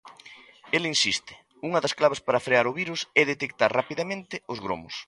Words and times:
El 0.77 0.83
insiste: 0.93 1.33
unha 1.67 1.79
das 1.83 1.95
claves 1.99 2.23
para 2.25 2.43
frear 2.45 2.65
o 2.71 2.75
virus 2.81 3.01
é 3.21 3.23
detectar 3.25 3.69
rapidamente 3.79 4.35
os 4.53 4.59
gromos. 4.65 4.95